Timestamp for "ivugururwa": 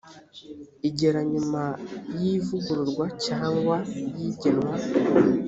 2.35-3.05